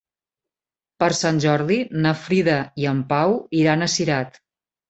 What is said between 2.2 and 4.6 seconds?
Frida i en Pau iran a Cirat.